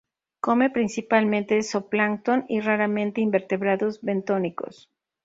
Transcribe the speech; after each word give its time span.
Come 0.45 0.71
principalmente 0.71 1.61
zoo 1.61 1.87
plancton 1.87 2.45
y, 2.49 2.59
raramente, 2.59 3.21
invertebrados 3.21 4.01
bentónicos. 4.01 4.89